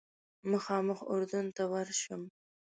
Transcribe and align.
مخامخ 0.51 0.99
اردن 1.13 1.45
ته 1.55 1.63
ورشم. 1.73 2.21